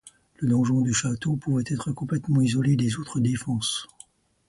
Le 0.37 0.47
donjon 0.49 0.81
du 0.81 0.95
château 0.95 1.35
pouvait 1.35 1.61
être 1.67 1.91
complètement 1.91 2.41
isolé 2.41 2.75
des 2.75 2.95
autres 2.95 3.19
défenses. 3.19 3.87